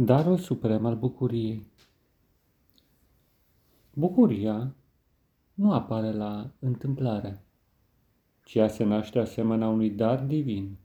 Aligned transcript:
Darul 0.00 0.36
suprem 0.36 0.86
al 0.86 0.96
bucuriei. 0.96 1.66
Bucuria 3.94 4.74
nu 5.54 5.72
apare 5.72 6.12
la 6.12 6.50
întâmplare, 6.58 7.44
ci 8.44 8.54
ea 8.54 8.68
se 8.68 8.84
naște 8.84 9.18
asemenea 9.18 9.68
unui 9.68 9.90
dar 9.90 10.24
divin, 10.24 10.76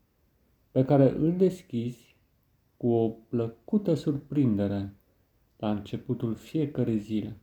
pe 0.70 0.84
care 0.84 1.10
îl 1.10 1.36
deschizi 1.36 2.16
cu 2.76 2.88
o 2.88 3.08
plăcută 3.08 3.94
surprindere 3.94 4.94
la 5.56 5.70
începutul 5.70 6.34
fiecărei 6.34 6.98
zile. 6.98 7.36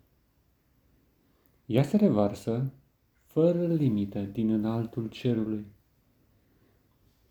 Ea 1.65 1.83
se 1.83 1.97
revarsă 1.97 2.71
fără 3.23 3.65
limite 3.65 4.29
din 4.33 4.49
înaltul 4.49 5.07
cerului 5.07 5.65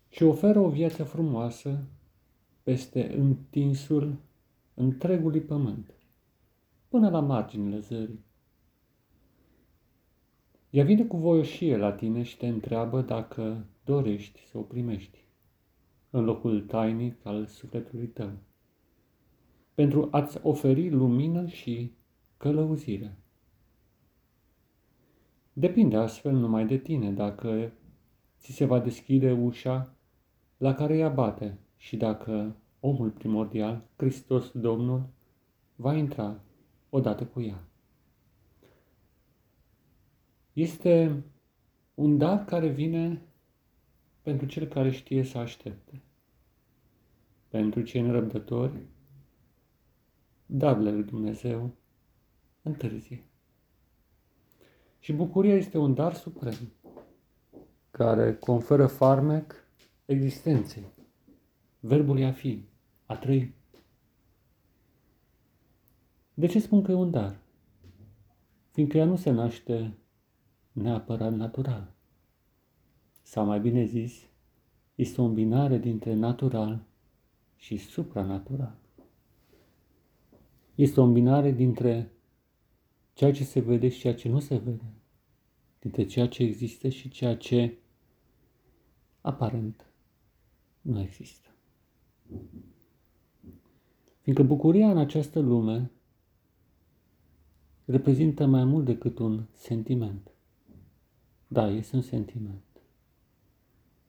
și 0.09 0.23
oferă 0.23 0.59
o 0.59 0.69
viață 0.69 1.03
frumoasă 1.03 1.83
peste 2.63 3.15
întinsul 3.17 4.29
întregului 4.81 5.41
pământ, 5.41 5.93
până 6.87 7.09
la 7.09 7.19
marginile 7.19 7.79
zării. 7.79 8.25
Ea 10.69 10.83
vine 10.83 11.05
cu 11.05 11.17
voioșie 11.17 11.77
la 11.77 11.91
tine 11.91 12.23
și 12.23 12.37
te 12.37 12.47
întreabă 12.47 13.01
dacă 13.01 13.65
dorești 13.83 14.39
să 14.39 14.57
o 14.57 14.61
primești 14.61 15.25
în 16.09 16.23
locul 16.23 16.61
tainic 16.61 17.25
al 17.25 17.45
sufletului 17.45 18.07
tău, 18.07 18.31
pentru 19.73 20.07
a-ți 20.11 20.39
oferi 20.41 20.89
lumină 20.89 21.47
și 21.47 21.91
călăuzire. 22.37 23.17
Depinde 25.53 25.95
astfel 25.95 26.35
numai 26.35 26.67
de 26.67 26.77
tine 26.77 27.11
dacă 27.11 27.71
ți 28.39 28.51
se 28.51 28.65
va 28.65 28.79
deschide 28.79 29.31
ușa 29.31 29.95
la 30.57 30.73
care 30.73 30.97
ea 30.97 31.09
bate 31.09 31.57
și 31.77 31.97
dacă 31.97 32.55
omul 32.81 33.09
primordial, 33.09 33.83
Hristos 33.95 34.51
Domnul, 34.53 35.09
va 35.75 35.93
intra 35.93 36.39
odată 36.89 37.25
cu 37.25 37.41
ea. 37.41 37.63
Este 40.53 41.23
un 41.93 42.17
dar 42.17 42.45
care 42.45 42.67
vine 42.67 43.21
pentru 44.21 44.45
cel 44.45 44.67
care 44.67 44.91
știe 44.91 45.23
să 45.23 45.37
aștepte. 45.37 46.01
Pentru 47.47 47.81
cei 47.81 48.01
nerăbdători, 48.01 48.85
darurile 50.45 50.91
lui 50.91 51.03
Dumnezeu 51.03 51.71
întârzie. 52.61 53.23
Și 54.99 55.13
bucuria 55.13 55.55
este 55.55 55.77
un 55.77 55.93
dar 55.93 56.13
suprem 56.13 56.71
care 57.91 58.35
conferă 58.35 58.87
farmec 58.87 59.55
existenței, 60.05 60.85
verbului 61.79 62.25
a 62.25 62.31
fi, 62.31 62.65
a 63.11 63.15
trăi. 63.17 63.53
De 66.33 66.47
ce 66.47 66.59
spun 66.59 66.81
că 66.83 66.91
e 66.91 66.95
un 66.95 67.11
dar? 67.11 67.39
Fiindcă 68.71 68.97
ea 68.97 69.05
nu 69.05 69.15
se 69.15 69.29
naște 69.29 69.97
neapărat 70.71 71.33
natural. 71.33 71.93
Sau 73.21 73.45
mai 73.45 73.59
bine 73.59 73.83
zis, 73.83 74.29
este 74.95 75.21
o 75.21 75.23
îmbinare 75.23 75.77
dintre 75.77 76.13
natural 76.13 76.83
și 77.55 77.77
supranatural. 77.77 78.77
Este 80.75 80.99
o 80.99 81.03
îmbinare 81.03 81.51
dintre 81.51 82.11
ceea 83.13 83.31
ce 83.31 83.43
se 83.43 83.59
vede 83.59 83.89
și 83.89 83.99
ceea 83.99 84.15
ce 84.15 84.29
nu 84.29 84.39
se 84.39 84.57
vede, 84.57 84.93
dintre 85.79 86.05
ceea 86.05 86.27
ce 86.27 86.43
există 86.43 86.89
și 86.89 87.09
ceea 87.09 87.37
ce 87.37 87.77
aparent 89.21 89.85
nu 90.81 91.01
există. 91.01 91.49
Fiindcă 94.31 94.53
bucuria 94.55 94.91
în 94.91 94.97
această 94.97 95.39
lume 95.39 95.91
reprezintă 97.85 98.45
mai 98.45 98.63
mult 98.63 98.85
decât 98.85 99.19
un 99.19 99.43
sentiment. 99.53 100.31
Da, 101.47 101.69
este 101.69 101.95
un 101.95 102.01
sentiment, 102.01 102.63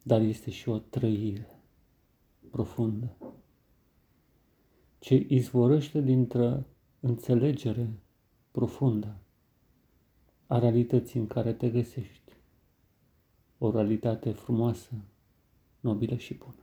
dar 0.03 0.21
este 0.21 0.51
și 0.51 0.69
o 0.69 0.79
trăire 0.79 1.63
profundă 2.51 3.17
ce 4.99 5.27
izvorăște 5.29 6.01
dintr-o 6.01 6.59
înțelegere 7.01 7.91
profundă 8.51 9.17
a 10.47 10.59
realității 10.59 11.21
în 11.21 11.27
care 11.27 11.53
te 11.53 11.71
găsești. 11.71 12.33
O 13.59 13.71
realitate 13.71 14.31
frumoasă, 14.31 14.95
nobilă 15.81 16.17
și 16.17 16.35
bună 16.35 16.63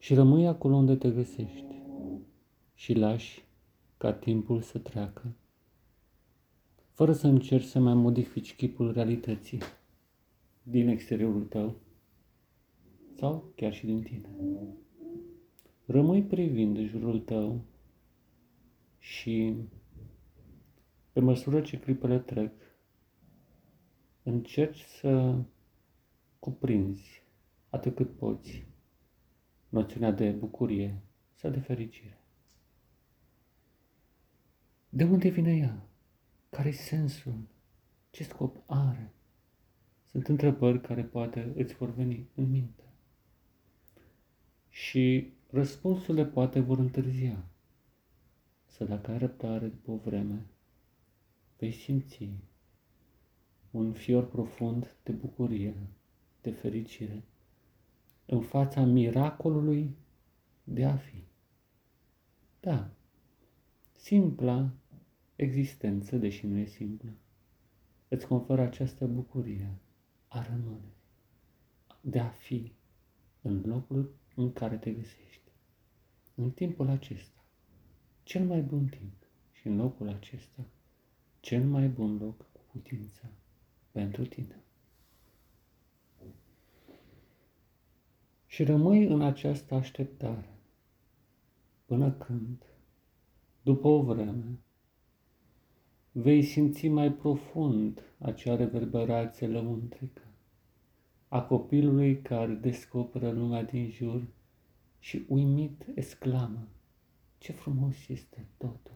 și 0.00 0.14
rămâi 0.14 0.46
acolo 0.46 0.76
unde 0.76 0.96
te 0.96 1.10
găsești 1.10 1.74
și 2.74 2.94
lași 2.94 3.44
ca 3.96 4.12
timpul 4.12 4.60
să 4.60 4.78
treacă, 4.78 5.36
fără 6.92 7.12
să 7.12 7.26
încerci 7.26 7.64
să 7.64 7.78
mai 7.78 7.94
modifici 7.94 8.56
chipul 8.56 8.92
realității 8.92 9.58
din 10.62 10.88
exteriorul 10.88 11.44
tău 11.44 11.76
sau 13.14 13.52
chiar 13.56 13.72
și 13.72 13.86
din 13.86 14.02
tine. 14.02 14.28
Rămâi 15.86 16.22
privind 16.22 16.76
în 16.76 16.86
jurul 16.86 17.20
tău 17.20 17.60
și 18.98 19.54
pe 21.12 21.20
măsură 21.20 21.60
ce 21.60 21.78
clipele 21.78 22.18
trec, 22.18 22.52
încerci 24.22 24.80
să 24.80 25.38
cuprinzi 26.38 27.22
atât 27.70 27.94
cât 27.94 28.10
poți 28.16 28.68
noțiunea 29.70 30.10
de 30.10 30.30
bucurie 30.30 31.02
sau 31.34 31.50
de 31.50 31.60
fericire. 31.60 32.20
De 34.88 35.04
unde 35.04 35.28
vine 35.28 35.56
ea? 35.56 35.88
Care-i 36.50 36.72
sensul? 36.72 37.48
Ce 38.10 38.24
scop 38.24 38.62
are? 38.66 39.12
Sunt 40.06 40.28
întrebări 40.28 40.80
care 40.80 41.02
poate 41.04 41.52
îți 41.56 41.74
vor 41.74 41.90
veni 41.90 42.28
în 42.34 42.50
minte. 42.50 42.82
Și 44.68 45.32
răspunsurile 45.50 46.26
poate 46.26 46.60
vor 46.60 46.78
întârzia. 46.78 47.44
Să 48.66 48.84
dacă 48.84 49.10
ai 49.10 49.18
răbdare 49.18 49.66
după 49.66 49.90
o 49.90 49.96
vreme, 49.96 50.46
vei 51.58 51.72
simți 51.72 52.30
un 53.70 53.92
fior 53.92 54.28
profund 54.28 54.96
de 55.02 55.12
bucurie, 55.12 55.74
de 56.40 56.50
fericire, 56.50 57.22
în 58.30 58.40
fața 58.40 58.80
miracolului 58.80 59.96
de 60.64 60.84
a 60.84 60.96
fi. 60.96 61.24
Da, 62.60 62.90
simpla 63.96 64.70
existență, 65.36 66.16
deși 66.16 66.46
nu 66.46 66.58
e 66.58 66.64
simplă, 66.64 67.12
îți 68.08 68.26
conferă 68.26 68.62
această 68.62 69.06
bucurie 69.06 69.78
a 70.28 70.42
rămâne, 70.42 70.92
de 72.00 72.18
a 72.18 72.28
fi 72.28 72.72
în 73.42 73.62
locul 73.66 74.14
în 74.34 74.52
care 74.52 74.76
te 74.76 74.90
găsești. 74.90 75.50
În 76.34 76.50
timpul 76.50 76.88
acesta, 76.88 77.44
cel 78.22 78.46
mai 78.46 78.62
bun 78.62 78.86
timp 78.86 79.26
și 79.52 79.66
în 79.66 79.76
locul 79.76 80.08
acesta, 80.08 80.66
cel 81.40 81.64
mai 81.64 81.88
bun 81.88 82.16
loc 82.16 82.36
cu 82.52 82.60
putință 82.72 83.32
pentru 83.90 84.26
tine. 84.26 84.62
Și 88.50 88.64
rămâi 88.64 89.06
în 89.06 89.22
această 89.22 89.74
așteptare 89.74 90.48
până 91.84 92.10
când, 92.10 92.64
după 93.62 93.88
o 93.88 94.02
vreme, 94.02 94.58
vei 96.12 96.42
simți 96.42 96.88
mai 96.88 97.12
profund 97.12 98.02
acea 98.18 98.56
reverberație 98.56 99.46
lăuntrică 99.46 100.22
a 101.28 101.42
copilului 101.42 102.22
care 102.22 102.52
descoperă 102.52 103.30
lumea 103.30 103.62
din 103.62 103.90
jur 103.90 104.22
și 104.98 105.24
uimit 105.28 105.86
exclamă, 105.94 106.68
ce 107.38 107.52
frumos 107.52 108.08
este 108.08 108.46
totul. 108.56 108.94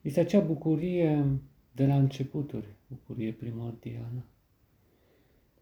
Este 0.00 0.20
acea 0.20 0.40
bucurie 0.40 1.40
de 1.72 1.86
la 1.86 1.96
începuturi, 1.96 2.66
bucurie 2.86 3.32
primordială. 3.32 4.24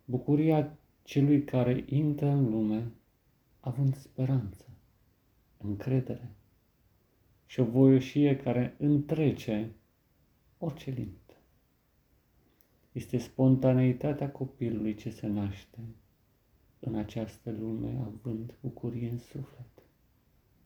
Bucuria 0.04 0.78
celui 1.08 1.44
care 1.44 1.84
intră 1.86 2.26
în 2.26 2.50
lume 2.50 2.92
având 3.60 3.96
speranță, 3.96 4.64
încredere 5.58 6.30
și 7.46 7.60
o 7.60 7.64
voioșie 7.64 8.36
care 8.36 8.74
întrece 8.78 9.70
orice 10.58 10.90
limită. 10.90 11.34
Este 12.92 13.18
spontaneitatea 13.18 14.30
copilului 14.30 14.94
ce 14.94 15.10
se 15.10 15.26
naște 15.26 15.78
în 16.80 16.94
această 16.94 17.50
lume 17.50 17.98
având 18.04 18.54
bucurie 18.60 19.10
în 19.10 19.18
suflet, 19.18 19.82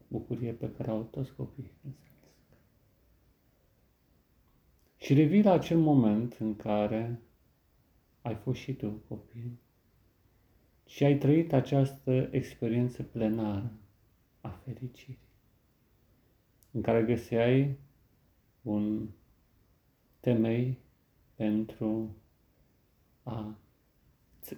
bucurie 0.09 0.53
pe 0.53 0.71
care 0.71 0.91
au 0.91 1.03
toți 1.03 1.35
copiii 1.35 1.97
Și 4.97 5.15
revii 5.15 5.43
la 5.43 5.53
acel 5.53 5.79
moment 5.79 6.33
în 6.33 6.57
care 6.57 7.23
ai 8.23 8.35
fost 8.35 8.61
și 8.61 8.75
tu 8.75 8.91
copil 9.09 9.51
și 10.87 11.05
ai 11.05 11.19
trăit 11.19 11.53
această 11.53 12.29
experiență 12.31 13.03
plenară 13.03 13.73
a 14.41 14.49
fericirii, 14.49 15.19
în 16.71 16.83
care 16.83 17.03
găseai 17.03 17.77
un 18.63 19.09
temei 20.21 20.79
pentru 21.35 22.17
a 23.23 23.57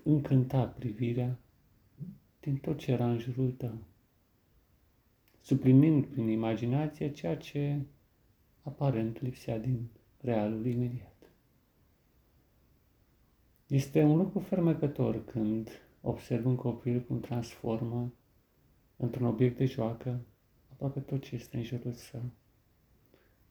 încânta 0.02 0.66
privirea 0.66 1.38
din 2.40 2.56
tot 2.56 2.78
ce 2.78 2.92
era 2.92 3.10
în 3.10 3.18
jurul 3.18 3.50
tău, 3.50 3.78
suplinind 5.40 6.06
prin 6.06 6.28
imaginație 6.28 7.12
ceea 7.12 7.36
ce 7.36 7.80
aparent 8.62 9.20
lipsea 9.20 9.58
din 9.58 9.88
realul 10.20 10.66
imediat. 10.66 11.14
Este 13.66 14.02
un 14.02 14.16
lucru 14.16 14.38
fermecător 14.38 15.24
când 15.24 15.83
observ 16.06 16.46
un 16.46 16.56
copil 16.56 17.00
cum 17.00 17.20
transformă 17.20 18.12
într-un 18.96 19.26
obiect 19.26 19.56
de 19.56 19.64
joacă 19.64 20.20
aproape 20.72 21.00
tot 21.00 21.22
ce 21.22 21.34
este 21.34 21.56
în 21.56 21.62
jurul 21.62 21.92
său, 21.92 22.22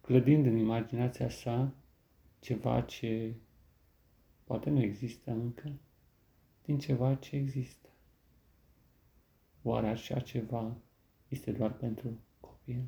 clădind 0.01 0.45
în 0.45 0.57
imaginația 0.57 1.29
sa 1.29 1.73
ceva 2.39 2.81
ce 2.81 3.35
poate 4.43 4.69
nu 4.69 4.81
există 4.81 5.31
încă, 5.31 5.71
din 6.65 6.79
ceva 6.79 7.15
ce 7.15 7.35
există. 7.35 7.89
Oare 9.61 9.87
așa 9.87 10.19
ceva 10.19 10.77
este 11.27 11.51
doar 11.51 11.73
pentru 11.73 12.19
copil? 12.39 12.83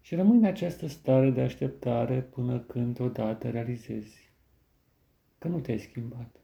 Și 0.00 0.14
rămâi 0.14 0.36
în 0.36 0.44
această 0.44 0.86
stare 0.86 1.30
de 1.30 1.40
așteptare 1.40 2.22
până 2.22 2.60
când 2.60 3.00
odată 3.00 3.50
realizezi 3.50 4.32
că 5.38 5.48
nu 5.48 5.60
te-ai 5.60 5.78
schimbat, 5.78 6.41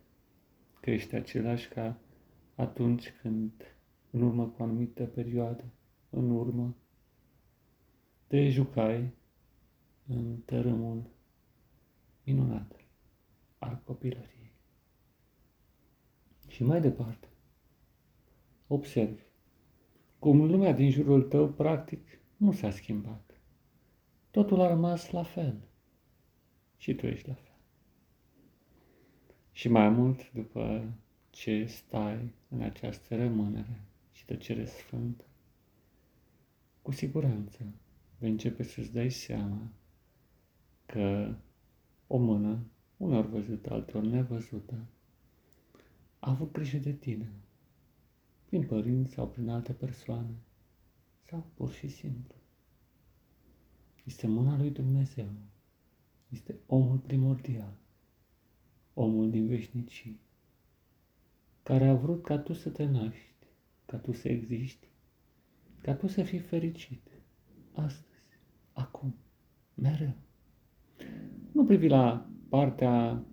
că 0.80 0.90
ești 0.90 1.14
același 1.14 1.69
ca 1.69 1.98
atunci 2.54 3.12
când, 3.20 3.52
în 4.10 4.22
urmă 4.22 4.46
cu 4.46 4.62
o 4.62 4.64
anumită 4.64 5.04
perioadă, 5.04 5.64
în 6.10 6.30
urmă, 6.30 6.76
te 8.26 8.48
jucai 8.48 9.12
în 10.06 10.36
tărâmul 10.44 11.02
minunat 12.25 12.76
al 13.58 13.80
copilăriei. 13.84 14.52
Și 16.48 16.64
mai 16.64 16.81
departe, 16.81 17.28
observi 18.66 19.22
cum 20.19 20.44
lumea 20.44 20.72
din 20.72 20.90
jurul 20.90 21.22
tău 21.22 21.48
practic 21.48 22.20
nu 22.36 22.52
s-a 22.52 22.70
schimbat. 22.70 23.40
Totul 24.31 24.60
a 24.60 24.69
rămas 24.69 25.10
la 25.10 25.22
fel. 25.22 25.60
Și 26.76 26.94
tu 26.94 27.06
ești 27.06 27.28
la 27.28 27.34
fel. 27.34 27.47
Și 29.58 29.69
mai 29.69 29.88
mult, 29.88 30.32
după 30.32 30.93
ce 31.31 31.64
stai 31.64 32.34
în 32.49 32.60
această 32.60 33.16
rămânere 33.16 33.81
și 34.12 34.25
tăcere 34.25 34.64
sfântă, 34.64 35.25
cu 36.82 36.90
siguranță 36.90 37.64
vei 38.19 38.31
începe 38.31 38.62
să-ți 38.62 38.93
dai 38.93 39.10
seama 39.10 39.72
că 40.87 41.34
o 42.06 42.16
mână, 42.16 42.58
unor 42.96 43.26
văzută, 43.26 43.72
altor 43.72 44.02
nevăzută, 44.02 44.87
a 46.19 46.31
avut 46.31 46.52
grijă 46.52 46.78
de 46.78 46.93
tine, 46.93 47.32
prin 48.44 48.66
părinți 48.66 49.12
sau 49.12 49.28
prin 49.28 49.49
alte 49.49 49.72
persoane, 49.72 50.34
sau 51.28 51.46
pur 51.55 51.72
și 51.72 51.88
simplu. 51.88 52.34
Este 54.05 54.26
mâna 54.26 54.56
lui 54.56 54.70
Dumnezeu, 54.70 55.28
este 56.28 56.55
omul 56.66 56.99
primordial 56.99 57.76
omul 59.00 59.30
din 59.30 59.46
veșnicii, 59.46 60.20
care 61.62 61.88
a 61.88 61.94
vrut 61.94 62.22
ca 62.22 62.38
tu 62.38 62.52
să 62.52 62.70
te 62.70 62.84
naști, 62.84 63.46
ca 63.86 63.96
tu 63.96 64.12
să 64.12 64.28
existi, 64.28 64.88
ca 65.82 65.94
tu 65.94 66.06
să 66.06 66.22
fii 66.22 66.38
fericit, 66.38 67.10
astăzi, 67.72 68.38
acum, 68.72 69.14
mereu. 69.74 70.14
Nu 71.52 71.64
privi 71.64 71.88
la 71.88 72.30
partea 72.48 73.24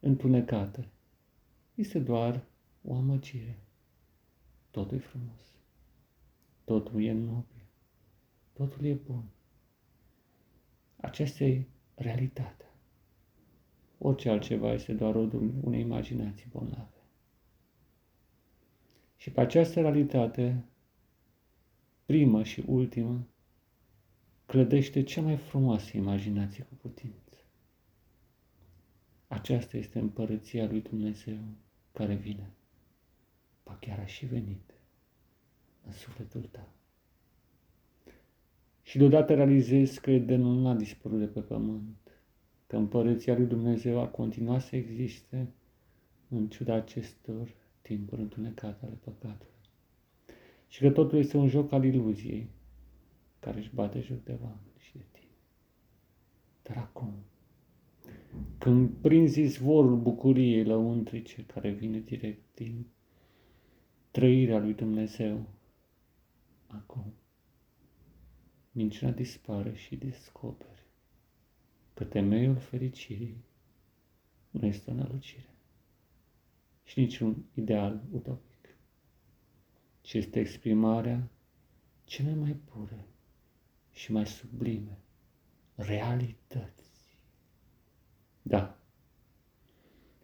întunecată. 0.00 0.88
Este 1.74 1.98
doar 1.98 2.44
o 2.82 2.94
amăgire. 2.94 3.58
Totul 4.70 4.96
e 4.96 5.00
frumos. 5.00 5.54
Totul 6.64 7.02
e 7.02 7.12
nobil. 7.12 7.66
Totul 8.52 8.84
e 8.84 8.94
bun. 8.94 9.24
Aceasta 10.96 11.44
e 11.44 11.66
realitatea. 11.94 12.69
Orice 14.02 14.28
altceva 14.28 14.72
este 14.72 14.92
doar 14.92 15.12
rodul 15.12 15.54
unei 15.60 15.80
imaginații 15.80 16.48
bolnave. 16.50 17.02
Și 19.16 19.30
pe 19.30 19.40
această 19.40 19.80
realitate, 19.80 20.64
primă 22.06 22.42
și 22.42 22.62
ultimă, 22.66 23.26
clădește 24.46 25.02
cea 25.02 25.20
mai 25.20 25.36
frumoasă 25.36 25.96
imaginație 25.96 26.64
cu 26.64 26.74
putință. 26.74 27.36
Aceasta 29.26 29.76
este 29.76 29.98
împărăția 29.98 30.66
lui 30.66 30.80
Dumnezeu 30.80 31.38
care 31.92 32.14
vine, 32.14 32.50
pa 33.62 33.76
chiar 33.80 33.98
a 33.98 34.06
și 34.06 34.26
venit 34.26 34.74
în 35.86 35.92
sufletul 35.92 36.42
tău. 36.42 36.68
Și 38.82 38.98
deodată 38.98 39.34
realizezi 39.34 40.00
că 40.00 40.10
Edenul 40.10 40.60
n-a 40.60 40.74
dispărut 40.74 41.18
de 41.18 41.26
pe 41.26 41.40
pământ, 41.40 42.09
că 42.70 42.76
împărăția 42.76 43.36
lui 43.36 43.46
Dumnezeu 43.46 44.00
a 44.00 44.06
continuat 44.06 44.62
să 44.62 44.76
existe 44.76 45.52
în 46.28 46.48
ciuda 46.48 46.74
acestor 46.74 47.54
timpuri 47.82 48.20
întunecate 48.20 48.84
ale 48.84 48.94
păcatului. 48.94 49.54
Și 50.68 50.80
că 50.80 50.90
totul 50.90 51.18
este 51.18 51.36
un 51.36 51.48
joc 51.48 51.72
al 51.72 51.84
iluziei 51.84 52.48
care 53.40 53.58
își 53.58 53.74
bate 53.74 54.00
joc 54.00 54.24
de 54.24 54.38
oameni 54.42 54.78
și 54.78 54.92
de 54.92 55.04
tine. 55.12 55.30
Dar 56.62 56.76
acum, 56.76 57.12
când 58.58 58.90
prinzi 58.90 59.40
izvorul 59.40 59.96
bucuriei 59.96 60.64
lăuntrice 60.64 61.44
care 61.44 61.70
vine 61.70 61.98
direct 61.98 62.54
din 62.54 62.86
trăirea 64.10 64.58
lui 64.58 64.74
Dumnezeu, 64.74 65.46
acum, 66.66 67.12
minciuna 68.72 69.12
dispare 69.12 69.74
și 69.74 69.96
descoperi 69.96 70.79
că 72.00 72.06
temeiul 72.06 72.56
fericirii 72.56 73.44
nu 74.50 74.66
este 74.66 74.90
o 74.90 74.94
nălucire 74.94 75.54
și 76.84 77.00
niciun 77.00 77.44
ideal 77.54 78.02
utopic, 78.12 78.76
ci 80.00 80.12
este 80.14 80.40
exprimarea 80.40 81.30
cele 82.04 82.34
mai 82.34 82.52
pure 82.52 83.06
și 83.92 84.12
mai 84.12 84.26
sublime 84.26 84.98
realități. 85.74 87.16
Da, 88.42 88.78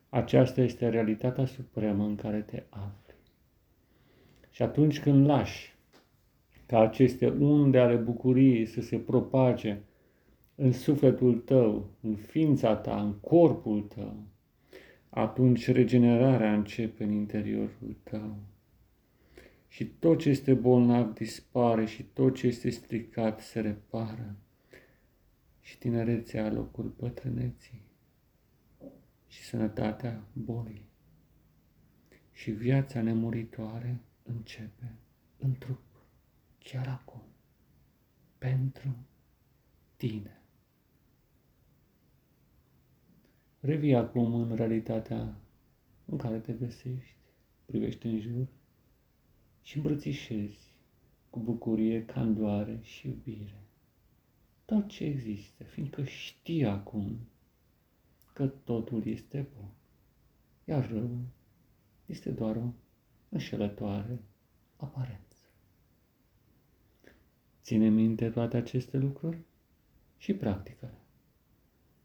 aceasta 0.09 0.61
este 0.61 0.89
realitatea 0.89 1.47
supremă 1.47 2.05
în 2.05 2.17
care 2.17 2.43
te 2.43 2.63
afli. 2.69 3.15
Și 4.51 4.63
atunci 4.63 5.01
când 5.01 5.27
lași 5.27 5.75
ca 6.67 6.81
aceste 6.81 7.29
unde 7.29 7.79
ale 7.79 7.97
bucuriei 7.97 8.67
să 8.67 8.81
se 8.81 8.99
propage 8.99 9.81
în 10.57 10.73
sufletul 10.73 11.39
tău, 11.39 11.91
în 12.01 12.17
ființa 12.17 12.77
ta, 12.77 13.01
în 13.01 13.15
corpul 13.15 13.81
tău, 13.83 14.23
atunci 15.09 15.71
regenerarea 15.71 16.55
începe 16.55 17.05
în 17.05 17.13
interiorul 17.13 17.97
tău. 18.03 18.37
Și 19.69 19.85
tot 19.85 20.19
ce 20.19 20.29
este 20.29 20.55
bolnav 20.55 21.15
dispare 21.15 21.85
și 21.85 22.03
tot 22.03 22.35
ce 22.35 22.47
este 22.47 22.71
stricat 22.71 23.41
se 23.41 23.61
repară. 23.61 24.37
Și 25.61 25.79
tinerețea 25.79 26.53
locul 26.53 26.95
bătrâneții 26.99 27.83
și 29.27 29.43
sănătatea 29.43 30.23
bolii. 30.33 30.89
Și 32.33 32.51
viața 32.51 33.03
nemuritoare 33.03 34.01
începe 34.23 34.95
în 35.39 35.53
trup, 35.59 35.83
chiar 36.59 36.87
acum, 36.87 37.23
pentru 38.39 38.97
tine. 39.97 40.36
Revii 43.67 43.95
acum 43.95 44.35
în 44.35 44.57
realitatea 44.57 45.35
în 46.05 46.17
care 46.19 46.39
te 46.39 46.53
găsești, 46.53 47.17
privești 47.65 48.07
în 48.07 48.21
jur 48.21 48.47
și 49.63 49.77
îmbrățișezi 49.77 50.75
cu 51.31 51.41
bucurie, 51.41 52.05
candoare 52.05 52.79
și 52.83 53.07
iubire 53.07 53.61
tot 54.65 54.89
ce 54.89 55.05
există, 55.05 55.65
fiindcă 55.65 56.05
știi 56.05 56.65
acum 56.65 57.19
că 58.33 58.47
totul 58.47 59.07
este 59.07 59.49
bun, 59.57 59.69
iar 60.65 60.91
rău 60.91 61.19
este 62.07 62.31
doar 62.31 62.57
o 62.57 62.73
înșelătoare 63.29 64.23
aparență. 64.77 65.45
Ține 67.63 67.89
minte 67.89 68.31
toate 68.31 68.57
aceste 68.57 68.99
lucruri 68.99 69.39
și 70.17 70.35
practică 70.35 70.91